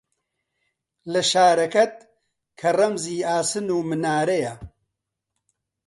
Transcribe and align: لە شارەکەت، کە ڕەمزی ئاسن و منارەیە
لە 1.11 1.21
شارەکەت، 1.31 1.95
کە 2.59 2.69
ڕەمزی 2.77 3.25
ئاسن 3.29 3.67
و 3.71 3.77
منارەیە 3.89 4.53